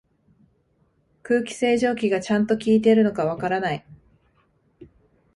[1.21, 3.85] 空気清浄機がちゃんと効いてるのかわからない